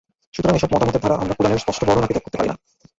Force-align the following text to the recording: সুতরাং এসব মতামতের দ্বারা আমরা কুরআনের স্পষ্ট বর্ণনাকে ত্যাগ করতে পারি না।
সুতরাং 0.33 0.55
এসব 0.55 0.69
মতামতের 0.73 1.01
দ্বারা 1.01 1.15
আমরা 1.15 1.33
কুরআনের 1.33 1.61
স্পষ্ট 1.63 1.81
বর্ণনাকে 1.83 2.13
ত্যাগ 2.13 2.25
করতে 2.25 2.37
পারি 2.37 2.49
না। 2.49 2.55